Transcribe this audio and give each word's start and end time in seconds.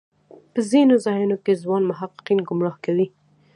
په 0.53 0.59
ځینو 0.69 0.95
ځایونو 1.05 1.35
کې 1.43 1.59
ځوان 1.63 1.83
محققین 1.89 2.39
ګمراه 2.47 2.77
کوي. 2.85 3.07